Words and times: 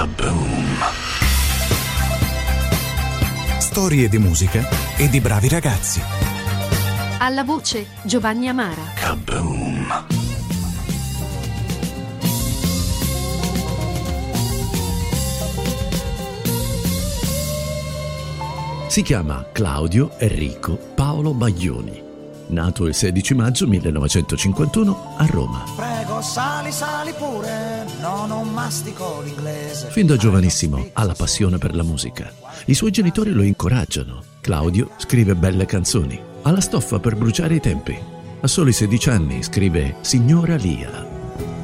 Kaboom! 0.00 0.78
Storie 3.58 4.08
di 4.08 4.16
musica 4.16 4.66
e 4.96 5.10
di 5.10 5.20
bravi 5.20 5.46
ragazzi. 5.50 6.00
Alla 7.18 7.44
voce 7.44 7.84
Giovanni 8.04 8.48
Amara. 8.48 8.80
Kaboom! 8.94 10.06
Si 18.86 19.02
chiama 19.02 19.48
Claudio 19.52 20.18
Enrico 20.18 20.78
Paolo 20.94 21.34
Baglioni. 21.34 22.09
Nato 22.50 22.86
il 22.86 22.94
16 22.94 23.34
maggio 23.34 23.66
1951 23.68 25.14
a 25.16 25.26
Roma. 25.26 25.62
Prego, 25.76 26.20
sali, 26.20 26.72
sali 26.72 27.12
pure, 27.16 27.86
no, 28.00 28.26
non 28.26 28.52
mastico 28.52 29.20
l'inglese. 29.22 29.88
Fin 29.90 30.06
da 30.06 30.16
giovanissimo 30.16 30.88
ha 30.92 31.04
la 31.04 31.14
passione 31.14 31.58
per 31.58 31.76
la 31.76 31.84
musica. 31.84 32.32
I 32.66 32.74
suoi 32.74 32.90
genitori 32.90 33.30
lo 33.30 33.42
incoraggiano. 33.42 34.22
Claudio 34.40 34.90
scrive 34.96 35.36
belle 35.36 35.64
canzoni. 35.64 36.20
Ha 36.42 36.50
la 36.50 36.60
stoffa 36.60 36.98
per 36.98 37.16
bruciare 37.16 37.54
i 37.54 37.60
tempi. 37.60 37.96
A 38.40 38.46
soli 38.48 38.72
16 38.72 39.10
anni 39.10 39.42
scrive 39.42 39.96
Signora 40.00 40.56
Lia. 40.56 41.06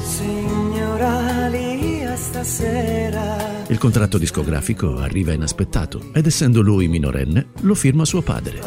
Signora 0.00 1.48
Lia 1.48 2.14
stasera 2.14 3.64
Il 3.66 3.78
contratto 3.78 4.16
discografico 4.16 4.98
arriva 4.98 5.32
inaspettato 5.32 6.10
ed 6.12 6.26
essendo 6.26 6.60
lui 6.60 6.88
minorenne 6.88 7.48
lo 7.62 7.74
firma 7.74 8.04
suo 8.04 8.22
padre. 8.22 8.60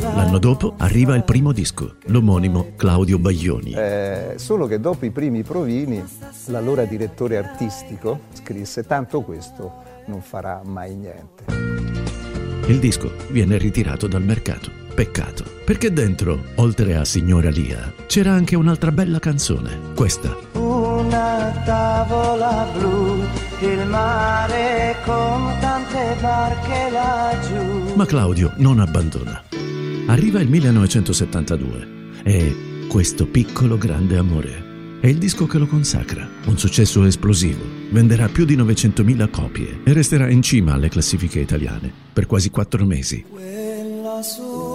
L'anno 0.00 0.38
dopo 0.38 0.74
arriva 0.78 1.14
il 1.14 1.24
primo 1.24 1.52
disco, 1.52 1.96
l'omonimo 2.06 2.72
Claudio 2.76 3.18
Baglioni. 3.18 3.72
Eh, 3.72 4.34
solo 4.36 4.66
che 4.66 4.80
dopo 4.80 5.04
i 5.04 5.10
primi 5.10 5.42
provini 5.42 6.02
l'allora 6.46 6.84
direttore 6.84 7.36
artistico 7.36 8.20
scrisse 8.32 8.84
tanto 8.84 9.20
questo 9.20 9.72
non 10.06 10.22
farà 10.22 10.62
mai 10.64 10.94
niente. 10.94 11.44
Il 12.68 12.78
disco 12.78 13.10
viene 13.30 13.58
ritirato 13.58 14.06
dal 14.06 14.22
mercato. 14.22 14.80
Peccato, 14.94 15.44
perché 15.64 15.92
dentro, 15.92 16.38
oltre 16.56 16.96
a 16.96 17.04
Signora 17.04 17.48
Lia, 17.48 17.92
c'era 18.06 18.32
anche 18.32 18.56
un'altra 18.56 18.92
bella 18.92 19.18
canzone, 19.18 19.94
questa. 19.94 20.36
Una 20.52 21.50
tavola 21.64 22.66
blu, 22.74 23.22
il 23.60 23.86
mare 23.86 24.96
con 25.04 25.56
tante 25.60 26.16
barche 26.20 26.90
laggiù 26.90 27.94
Ma 27.94 28.04
Claudio 28.04 28.52
non 28.56 28.80
abbandona. 28.80 29.51
Arriva 30.06 30.40
il 30.40 30.48
1972 30.48 31.88
e 32.24 32.86
questo 32.88 33.26
piccolo 33.26 33.78
grande 33.78 34.16
amore 34.16 34.70
è 35.00 35.06
il 35.06 35.18
disco 35.18 35.46
che 35.46 35.58
lo 35.58 35.66
consacra, 35.66 36.28
un 36.46 36.58
successo 36.58 37.02
esplosivo. 37.04 37.64
Venderà 37.90 38.28
più 38.28 38.44
di 38.44 38.56
900.000 38.56 39.30
copie 39.30 39.80
e 39.84 39.92
resterà 39.92 40.30
in 40.30 40.42
cima 40.42 40.74
alle 40.74 40.88
classifiche 40.88 41.40
italiane 41.40 41.92
per 42.12 42.26
quasi 42.26 42.50
quattro 42.50 42.84
mesi. 42.84 43.24
Quella 43.28 44.22
sua 44.22 44.71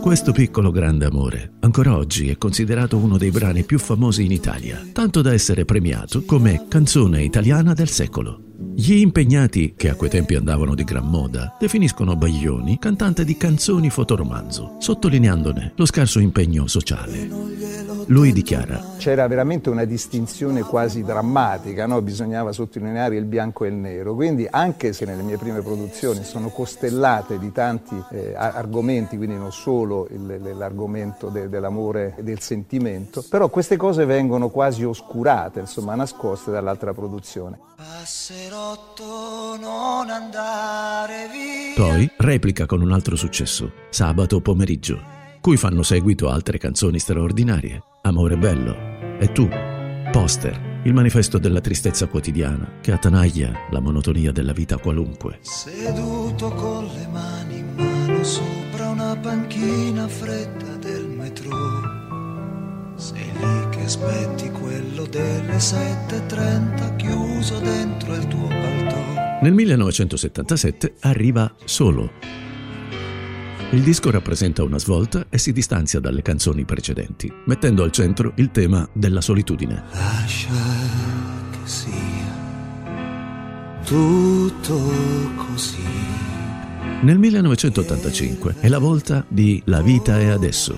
Questo 0.00 0.32
piccolo 0.32 0.70
grande 0.70 1.04
amore 1.04 1.52
ancora 1.60 1.94
oggi 1.94 2.30
è 2.30 2.38
considerato 2.38 2.96
uno 2.96 3.18
dei 3.18 3.30
brani 3.30 3.64
più 3.64 3.78
famosi 3.78 4.24
in 4.24 4.32
Italia, 4.32 4.82
tanto 4.92 5.20
da 5.20 5.32
essere 5.32 5.66
premiato 5.66 6.24
come 6.24 6.64
canzone 6.68 7.22
italiana 7.22 7.74
del 7.74 7.88
secolo. 7.88 8.40
Gli 8.74 8.94
impegnati, 8.94 9.74
che 9.76 9.90
a 9.90 9.94
quei 9.94 10.08
tempi 10.08 10.36
andavano 10.36 10.74
di 10.74 10.84
gran 10.84 11.06
moda, 11.06 11.54
definiscono 11.60 12.16
Baglioni 12.16 12.78
cantante 12.78 13.24
di 13.24 13.36
canzoni 13.36 13.90
fotoromanzo, 13.90 14.76
sottolineandone 14.78 15.74
lo 15.76 15.84
scarso 15.84 16.18
impegno 16.18 16.66
sociale. 16.66 17.49
Lui 18.10 18.32
dichiara 18.32 18.82
C'era 18.98 19.28
veramente 19.28 19.70
una 19.70 19.84
distinzione 19.84 20.62
quasi 20.62 21.04
drammatica, 21.04 21.86
no? 21.86 22.02
bisognava 22.02 22.50
sottolineare 22.50 23.14
il 23.14 23.24
bianco 23.24 23.64
e 23.64 23.68
il 23.68 23.74
nero, 23.74 24.14
quindi 24.16 24.48
anche 24.50 24.92
se 24.92 25.04
nelle 25.04 25.22
mie 25.22 25.36
prime 25.36 25.62
produzioni 25.62 26.24
sono 26.24 26.48
costellate 26.48 27.38
di 27.38 27.52
tanti 27.52 27.94
eh, 28.10 28.34
argomenti, 28.36 29.16
quindi 29.16 29.36
non 29.36 29.52
solo 29.52 30.08
il- 30.10 30.54
l'argomento 30.56 31.28
de- 31.28 31.48
dell'amore 31.48 32.14
e 32.18 32.24
del 32.24 32.40
sentimento, 32.40 33.24
però 33.30 33.48
queste 33.48 33.76
cose 33.76 34.04
vengono 34.04 34.48
quasi 34.48 34.82
oscurate, 34.84 35.60
insomma 35.60 35.94
nascoste 35.94 36.50
dall'altra 36.50 36.92
produzione. 36.92 37.60
Passerotto, 37.76 39.56
non 39.60 40.10
andare 40.10 41.28
via. 41.30 41.74
Poi 41.86 42.10
replica 42.16 42.66
con 42.66 42.82
un 42.82 42.90
altro 42.90 43.14
successo, 43.14 43.70
Sabato 43.88 44.40
pomeriggio, 44.40 45.00
cui 45.40 45.56
fanno 45.56 45.82
seguito 45.82 46.28
altre 46.28 46.58
canzoni 46.58 46.98
straordinarie, 46.98 47.82
Amore 48.02 48.36
bello 48.36 49.18
e 49.18 49.32
tu, 49.32 49.48
Poster, 50.10 50.80
il 50.84 50.92
manifesto 50.92 51.38
della 51.38 51.60
tristezza 51.60 52.06
quotidiana 52.06 52.78
che 52.80 52.92
attanaglia 52.92 53.52
la 53.70 53.80
monotonia 53.80 54.32
della 54.32 54.52
vita 54.52 54.76
qualunque. 54.76 55.38
Seduto 55.40 56.50
con 56.50 56.84
le 56.86 57.06
mani 57.10 57.58
in 57.58 57.74
mano 57.74 58.22
sopra 58.22 58.88
una 58.88 59.16
panchina 59.16 60.08
fredda 60.08 60.76
del 60.76 61.06
metro. 61.06 61.50
Sei 62.96 63.30
lì 63.38 63.68
che 63.70 63.84
aspetti 63.84 64.50
quello 64.50 65.04
delle 65.06 65.56
7.30 65.56 66.96
chiuso 66.96 67.58
dentro 67.60 68.14
il 68.14 68.26
tuo 68.28 68.46
paltò. 68.46 69.38
Nel 69.42 69.52
1977 69.54 70.96
arriva 71.00 71.54
Solo. 71.64 72.49
Il 73.72 73.82
disco 73.82 74.10
rappresenta 74.10 74.64
una 74.64 74.80
svolta 74.80 75.26
e 75.30 75.38
si 75.38 75.52
distanzia 75.52 76.00
dalle 76.00 76.22
canzoni 76.22 76.64
precedenti, 76.64 77.32
mettendo 77.44 77.84
al 77.84 77.92
centro 77.92 78.32
il 78.34 78.50
tema 78.50 78.88
della 78.92 79.20
solitudine. 79.20 79.84
Lascia 79.92 80.50
che 81.52 81.58
sia 81.62 81.92
tutto 83.84 84.90
così. 85.36 85.84
Nel 87.02 87.16
1985 87.18 88.56
è 88.58 88.66
la 88.66 88.78
volta 88.80 89.24
di 89.28 89.62
La 89.66 89.82
vita 89.82 90.18
è 90.18 90.26
adesso. 90.26 90.76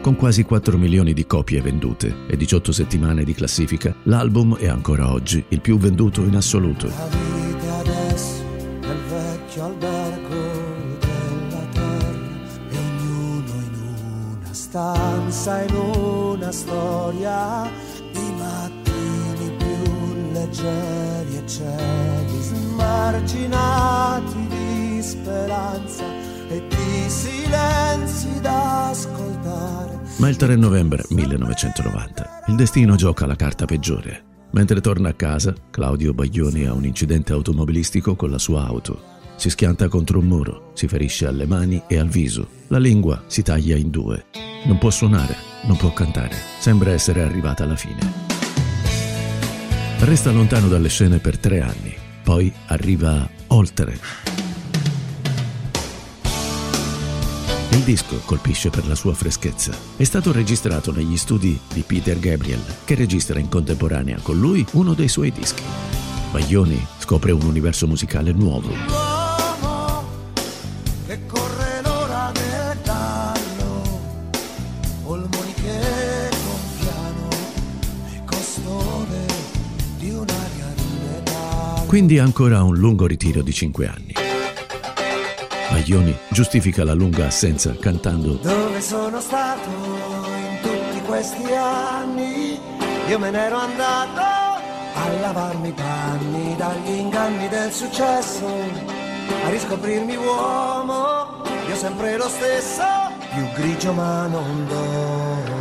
Con 0.00 0.16
quasi 0.16 0.42
4 0.42 0.76
milioni 0.78 1.12
di 1.12 1.26
copie 1.26 1.60
vendute 1.60 2.26
e 2.26 2.36
18 2.36 2.72
settimane 2.72 3.22
di 3.22 3.34
classifica, 3.34 3.94
l'album 4.02 4.56
è 4.56 4.66
ancora 4.66 5.12
oggi 5.12 5.44
il 5.50 5.60
più 5.60 5.78
venduto 5.78 6.24
in 6.24 6.34
assoluto. 6.34 6.88
La 6.88 7.08
vita 7.08 7.76
adesso 7.76 8.42
nel 8.80 8.98
vecchio 9.08 9.64
albergo 9.64 11.07
stanza, 14.68 15.62
in 15.62 15.74
una 15.74 16.52
storia, 16.52 17.64
i 17.64 18.32
mattini 18.36 19.56
più 19.56 20.32
leggeri 20.32 21.36
e 21.36 21.42
cieli 21.46 22.42
smarginati 22.42 24.46
di 24.46 25.02
speranza 25.02 26.04
e 26.50 26.62
di 26.68 27.08
silenzi 27.08 28.40
da 28.42 28.90
ascoltare. 28.90 30.00
Ma 30.18 30.28
il 30.28 30.36
3 30.36 30.54
novembre 30.56 31.02
1990 31.08 32.42
il 32.48 32.56
destino 32.56 32.94
gioca 32.94 33.24
la 33.24 33.36
carta 33.36 33.64
peggiore. 33.64 34.24
Mentre 34.50 34.82
torna 34.82 35.08
a 35.10 35.14
casa, 35.14 35.54
Claudio 35.70 36.12
Baglioni 36.12 36.66
ha 36.66 36.74
un 36.74 36.84
incidente 36.84 37.32
automobilistico 37.32 38.16
con 38.16 38.30
la 38.30 38.38
sua 38.38 38.66
auto. 38.66 39.16
Si 39.38 39.50
schianta 39.50 39.86
contro 39.86 40.18
un 40.18 40.24
muro, 40.24 40.72
si 40.74 40.88
ferisce 40.88 41.24
alle 41.24 41.46
mani 41.46 41.80
e 41.86 41.96
al 41.96 42.08
viso. 42.08 42.48
La 42.66 42.78
lingua 42.78 43.22
si 43.28 43.42
taglia 43.42 43.76
in 43.76 43.88
due. 43.88 44.26
Non 44.64 44.78
può 44.78 44.90
suonare, 44.90 45.36
non 45.62 45.76
può 45.76 45.92
cantare. 45.92 46.34
Sembra 46.58 46.90
essere 46.90 47.22
arrivata 47.22 47.62
alla 47.62 47.76
fine. 47.76 48.00
Resta 50.00 50.32
lontano 50.32 50.66
dalle 50.66 50.88
scene 50.88 51.18
per 51.18 51.38
tre 51.38 51.60
anni. 51.60 51.94
Poi 52.24 52.52
arriva 52.66 53.30
Oltre. 53.48 53.96
Il 57.70 57.84
disco 57.84 58.20
colpisce 58.24 58.70
per 58.70 58.88
la 58.88 58.96
sua 58.96 59.14
freschezza. 59.14 59.72
È 59.96 60.02
stato 60.02 60.32
registrato 60.32 60.90
negli 60.90 61.16
studi 61.16 61.56
di 61.72 61.84
Peter 61.86 62.18
Gabriel, 62.18 62.64
che 62.84 62.96
registra 62.96 63.38
in 63.38 63.48
contemporanea 63.48 64.18
con 64.20 64.36
lui 64.36 64.66
uno 64.72 64.94
dei 64.94 65.08
suoi 65.08 65.30
dischi. 65.30 65.62
Baglioni 66.32 66.84
scopre 66.98 67.30
un 67.30 67.42
universo 67.42 67.86
musicale 67.86 68.32
nuovo. 68.32 69.07
Quindi 81.88 82.18
ancora 82.18 82.62
un 82.62 82.76
lungo 82.76 83.06
ritiro 83.06 83.40
di 83.40 83.50
cinque 83.50 83.86
anni. 83.86 84.12
Baglioni 85.70 86.14
giustifica 86.28 86.84
la 86.84 86.92
lunga 86.92 87.24
assenza 87.24 87.74
cantando 87.80 88.34
Dove 88.34 88.78
sono 88.82 89.18
stato 89.22 89.70
in 89.70 90.58
tutti 90.60 91.00
questi 91.06 91.50
anni? 91.54 92.60
Io 93.08 93.18
me 93.18 93.30
n'ero 93.30 93.56
andato 93.56 94.20
a 94.20 95.08
lavarmi 95.18 95.68
i 95.68 95.72
panni 95.72 96.56
dagli 96.56 96.90
inganni 96.90 97.48
del 97.48 97.72
successo, 97.72 98.46
a 99.46 99.48
riscoprirmi 99.48 100.14
uomo, 100.14 101.42
io 101.68 101.74
sempre 101.74 102.18
lo 102.18 102.28
stesso, 102.28 102.84
più 103.32 103.46
grigio 103.54 103.94
ma 103.94 104.26
non 104.26 104.66
dono. 104.68 105.57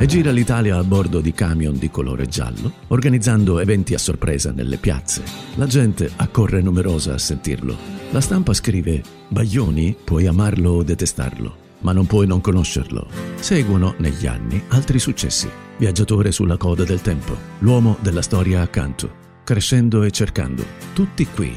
E 0.00 0.06
gira 0.06 0.30
l'Italia 0.30 0.78
a 0.78 0.82
bordo 0.82 1.20
di 1.20 1.34
camion 1.34 1.76
di 1.76 1.90
colore 1.90 2.26
giallo, 2.26 2.72
organizzando 2.86 3.58
eventi 3.58 3.92
a 3.92 3.98
sorpresa 3.98 4.50
nelle 4.50 4.78
piazze. 4.78 5.22
La 5.56 5.66
gente 5.66 6.10
accorre 6.16 6.62
numerosa 6.62 7.12
a 7.12 7.18
sentirlo. 7.18 7.76
La 8.10 8.22
stampa 8.22 8.54
scrive: 8.54 9.02
Baglioni, 9.28 9.94
puoi 10.02 10.26
amarlo 10.26 10.70
o 10.70 10.82
detestarlo, 10.82 11.54
ma 11.80 11.92
non 11.92 12.06
puoi 12.06 12.26
non 12.26 12.40
conoscerlo. 12.40 13.08
Seguono 13.34 13.94
negli 13.98 14.26
anni 14.26 14.62
altri 14.68 14.98
successi. 14.98 15.50
Viaggiatore 15.76 16.32
sulla 16.32 16.56
coda 16.56 16.84
del 16.84 17.02
tempo, 17.02 17.36
l'uomo 17.58 17.98
della 18.00 18.22
storia 18.22 18.62
accanto, 18.62 19.10
crescendo 19.44 20.02
e 20.02 20.10
cercando, 20.10 20.64
tutti 20.94 21.26
qui. 21.26 21.54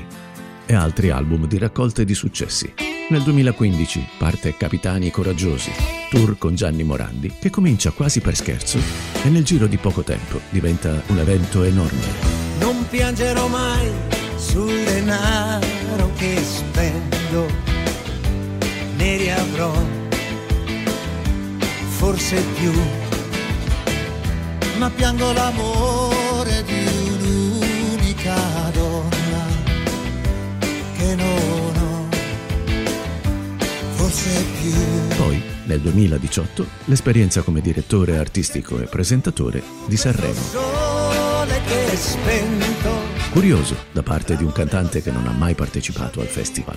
E 0.66 0.74
altri 0.74 1.12
album 1.12 1.48
di 1.48 1.58
raccolte 1.58 2.04
di 2.04 2.14
successi. 2.14 2.74
Nel 3.10 3.22
2015 3.22 4.06
parte 4.18 4.58
Capitani 4.58 5.12
Coraggiosi, 5.12 5.72
tour 6.14 6.38
con 6.38 6.54
Gianni 6.54 6.84
Morandi, 6.84 7.34
che 7.40 7.50
comincia 7.50 7.90
quasi 7.90 8.20
per 8.20 8.36
scherzo 8.36 8.78
e 9.24 9.30
nel 9.30 9.44
giro 9.44 9.66
di 9.66 9.78
poco 9.78 10.04
tempo 10.04 10.40
diventa 10.52 11.02
un 11.08 11.18
evento 11.18 11.64
enorme. 11.64 12.06
Non 12.60 12.86
piangerò 12.88 13.48
mai 13.48 13.90
sul 14.36 14.84
denaro 14.84 16.12
che 16.16 16.38
spendo, 16.40 17.48
ne 18.96 19.18
riavrò 19.18 19.74
forse 21.88 22.44
più, 22.60 22.72
ma 24.78 24.92
piango 24.92 25.32
l'amore 25.32 26.64
di 26.64 26.86
un'unica 27.08 28.36
donna 28.72 29.46
che 30.96 31.16
non 31.16 31.76
ho, 31.76 32.08
forse 33.96 34.46
più. 34.62 35.13
Nel 35.66 35.80
2018, 35.80 36.66
l'esperienza 36.86 37.42
come 37.42 37.62
direttore 37.62 38.18
artistico 38.18 38.80
e 38.80 38.86
presentatore 38.86 39.64
di 39.88 39.96
Sanremo. 39.96 40.42
Curioso 43.32 43.76
da 43.94 44.04
parte 44.04 44.36
di 44.36 44.44
un 44.44 44.52
cantante 44.52 45.02
che 45.02 45.12
non 45.12 45.26
ha 45.26 45.32
mai 45.32 45.56
partecipato 45.56 46.20
al 46.20 46.28
festival. 46.28 46.76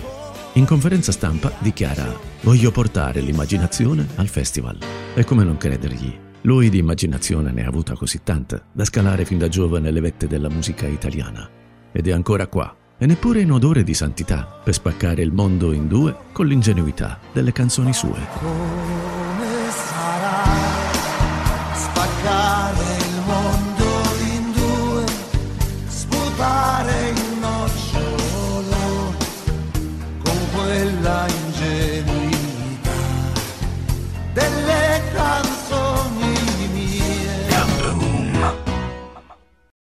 In 0.52 0.64
conferenza 0.64 1.10
stampa 1.10 1.52
dichiara 1.58 2.16
Voglio 2.42 2.70
portare 2.70 3.20
l'immaginazione 3.20 4.06
al 4.14 4.28
festival. 4.28 4.78
E 5.14 5.24
come 5.24 5.42
non 5.42 5.56
credergli? 5.56 6.16
Lui 6.42 6.70
di 6.70 6.78
immaginazione 6.78 7.50
ne 7.50 7.64
ha 7.64 7.68
avuta 7.68 7.94
così 7.94 8.20
tanta 8.22 8.64
da 8.70 8.84
scalare 8.84 9.24
fin 9.24 9.38
da 9.38 9.48
giovane 9.48 9.90
le 9.90 10.00
vette 10.00 10.28
della 10.28 10.48
musica 10.48 10.86
italiana. 10.86 11.48
Ed 11.90 12.06
è 12.06 12.12
ancora 12.12 12.46
qua, 12.46 12.74
e 12.98 13.06
neppure 13.06 13.40
in 13.40 13.52
odore 13.52 13.82
di 13.82 13.94
santità, 13.94 14.60
per 14.62 14.74
spaccare 14.74 15.22
il 15.22 15.32
mondo 15.32 15.72
in 15.72 15.86
due 15.86 16.14
con 16.32 16.46
l'ingenuità 16.46 17.18
delle 17.32 17.52
canzoni 17.52 17.92
sue. 17.92 18.95